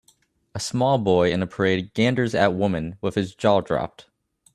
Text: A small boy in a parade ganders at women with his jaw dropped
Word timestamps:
A 0.55 0.59
small 0.59 0.97
boy 0.97 1.31
in 1.31 1.43
a 1.43 1.45
parade 1.45 1.93
ganders 1.93 2.33
at 2.33 2.55
women 2.55 2.97
with 3.01 3.13
his 3.13 3.35
jaw 3.35 3.61
dropped 3.61 4.09